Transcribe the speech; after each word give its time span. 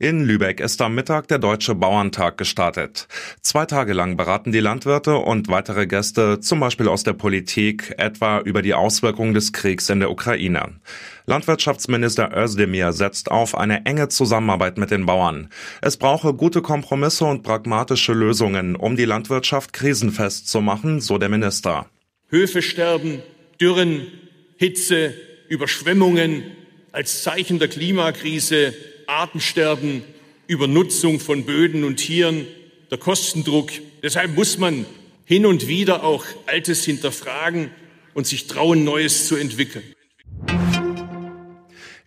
In 0.00 0.24
Lübeck 0.24 0.58
ist 0.58 0.82
am 0.82 0.96
Mittag 0.96 1.28
der 1.28 1.38
Deutsche 1.38 1.76
Bauerntag 1.76 2.36
gestartet. 2.36 3.06
Zwei 3.42 3.64
Tage 3.64 3.92
lang 3.92 4.16
beraten 4.16 4.50
die 4.50 4.58
Landwirte 4.58 5.18
und 5.18 5.46
weitere 5.46 5.86
Gäste, 5.86 6.40
zum 6.40 6.58
Beispiel 6.58 6.88
aus 6.88 7.04
der 7.04 7.12
Politik, 7.12 7.94
etwa 7.96 8.40
über 8.40 8.60
die 8.60 8.74
Auswirkungen 8.74 9.34
des 9.34 9.52
Kriegs 9.52 9.88
in 9.90 10.00
der 10.00 10.10
Ukraine. 10.10 10.80
Landwirtschaftsminister 11.26 12.36
Özdemir 12.36 12.92
setzt 12.92 13.30
auf 13.30 13.56
eine 13.56 13.86
enge 13.86 14.08
Zusammenarbeit 14.08 14.78
mit 14.78 14.90
den 14.90 15.06
Bauern. 15.06 15.48
Es 15.80 15.96
brauche 15.96 16.34
gute 16.34 16.60
Kompromisse 16.60 17.26
und 17.26 17.44
pragmatische 17.44 18.14
Lösungen, 18.14 18.74
um 18.74 18.96
die 18.96 19.04
Landwirtschaft 19.04 19.72
krisenfest 19.72 20.48
zu 20.48 20.60
machen, 20.60 21.00
so 21.00 21.18
der 21.18 21.28
Minister. 21.28 21.86
Höfe 22.30 22.62
sterben, 22.62 23.22
Dürren, 23.60 24.08
Hitze, 24.56 25.14
Überschwemmungen 25.48 26.42
als 26.90 27.22
Zeichen 27.22 27.60
der 27.60 27.68
Klimakrise 27.68 28.74
Artensterben, 29.08 30.02
Übernutzung 30.46 31.20
von 31.20 31.44
Böden 31.44 31.84
und 31.84 31.96
Tieren, 31.96 32.46
der 32.90 32.98
Kostendruck. 32.98 33.70
Deshalb 34.02 34.34
muss 34.36 34.58
man 34.58 34.86
hin 35.24 35.46
und 35.46 35.68
wieder 35.68 36.04
auch 36.04 36.24
Altes 36.46 36.84
hinterfragen 36.84 37.70
und 38.12 38.26
sich 38.26 38.46
trauen, 38.46 38.84
Neues 38.84 39.26
zu 39.26 39.36
entwickeln. 39.36 39.84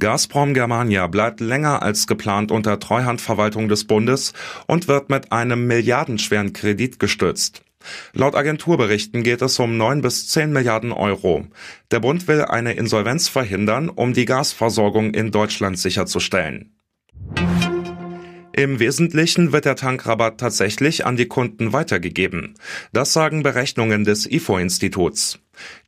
Gazprom 0.00 0.54
Germania 0.54 1.06
bleibt 1.06 1.40
länger 1.40 1.82
als 1.82 2.06
geplant 2.06 2.50
unter 2.50 2.80
Treuhandverwaltung 2.80 3.68
des 3.68 3.86
Bundes 3.86 4.32
und 4.66 4.88
wird 4.88 5.08
mit 5.08 5.30
einem 5.32 5.66
milliardenschweren 5.66 6.52
Kredit 6.52 6.98
gestützt. 6.98 7.62
Laut 8.12 8.34
Agenturberichten 8.34 9.22
geht 9.22 9.42
es 9.42 9.58
um 9.58 9.76
9 9.76 10.02
bis 10.02 10.28
10 10.28 10.52
Milliarden 10.52 10.92
Euro. 10.92 11.46
Der 11.90 12.00
Bund 12.00 12.26
will 12.28 12.42
eine 12.42 12.72
Insolvenz 12.72 13.28
verhindern, 13.28 13.88
um 13.88 14.14
die 14.14 14.24
Gasversorgung 14.24 15.14
in 15.14 15.30
Deutschland 15.30 15.78
sicherzustellen. 15.78 16.73
Im 18.56 18.78
Wesentlichen 18.78 19.52
wird 19.52 19.64
der 19.64 19.74
Tankrabatt 19.74 20.38
tatsächlich 20.38 21.04
an 21.04 21.16
die 21.16 21.26
Kunden 21.26 21.72
weitergegeben. 21.72 22.54
Das 22.92 23.12
sagen 23.12 23.42
Berechnungen 23.42 24.04
des 24.04 24.30
IFO-Instituts. 24.30 25.40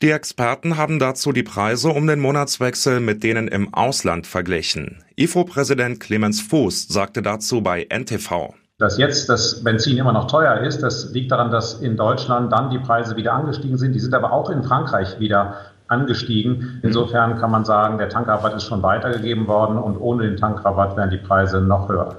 Die 0.03 0.11
Experten 0.11 0.77
haben 0.77 0.99
dazu 0.99 1.31
die 1.31 1.45
Preise 1.45 1.91
um 1.91 2.09
den 2.09 2.19
Monatswechsel 2.19 2.99
mit 2.99 3.23
denen 3.23 3.47
im 3.47 3.73
Ausland 3.73 4.27
verglichen. 4.27 5.05
IFO-Präsident 5.15 6.01
Clemens 6.01 6.41
Fuß 6.41 6.89
sagte 6.89 7.23
dazu 7.23 7.63
bei 7.63 7.87
NTV. 7.89 8.55
Dass 8.79 8.99
jetzt 8.99 9.29
das 9.29 9.63
Benzin 9.63 9.99
immer 9.99 10.13
noch 10.13 10.27
teuer 10.27 10.61
ist, 10.63 10.83
das 10.83 11.13
liegt 11.13 11.31
daran, 11.31 11.53
dass 11.53 11.75
in 11.75 11.97
Deutschland 11.97 12.51
dann 12.51 12.71
die 12.71 12.81
Preise 12.81 13.17
wieder 13.17 13.33
angestiegen 13.33 13.79
sind. 13.79 13.93
Die 13.93 14.01
sind 14.01 14.13
aber 14.13 14.33
auch 14.33 14.51
in 14.51 14.65
Frankreich 14.65 15.21
wieder 15.21 15.55
angestiegen. 15.87 16.81
Insofern 16.83 17.39
kann 17.39 17.53
man 17.53 17.65
sagen, 17.65 17.97
der 17.99 18.09
Tankrabatt 18.09 18.57
ist 18.57 18.65
schon 18.65 18.83
weitergegeben 18.83 19.47
worden 19.47 19.79
und 19.79 19.97
ohne 19.99 20.25
den 20.25 20.37
Tankrabatt 20.37 20.97
wären 20.97 21.11
die 21.11 21.19
Preise 21.19 21.61
noch 21.61 21.89
höher. 21.89 22.17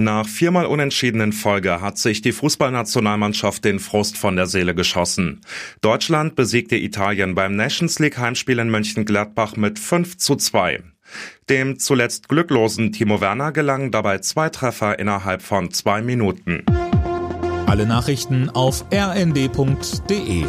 Nach 0.00 0.26
viermal 0.26 0.64
unentschiedenen 0.64 1.34
Folge 1.34 1.82
hat 1.82 1.98
sich 1.98 2.22
die 2.22 2.32
Fußballnationalmannschaft 2.32 3.62
den 3.66 3.78
Frust 3.78 4.16
von 4.16 4.34
der 4.34 4.46
Seele 4.46 4.74
geschossen. 4.74 5.42
Deutschland 5.82 6.36
besiegte 6.36 6.76
Italien 6.76 7.34
beim 7.34 7.54
Nations 7.54 7.98
League 7.98 8.16
Heimspiel 8.16 8.60
in 8.60 8.70
Mönchengladbach 8.70 9.56
mit 9.56 9.78
5 9.78 10.16
zu 10.16 10.36
2. 10.36 10.82
Dem 11.50 11.78
zuletzt 11.78 12.30
glücklosen 12.30 12.92
Timo 12.92 13.20
Werner 13.20 13.52
gelangen 13.52 13.90
dabei 13.90 14.20
zwei 14.20 14.48
Treffer 14.48 14.98
innerhalb 14.98 15.42
von 15.42 15.70
zwei 15.70 16.00
Minuten. 16.00 16.64
Alle 17.66 17.84
Nachrichten 17.84 18.48
auf 18.48 18.86
rnd.de 18.90 20.46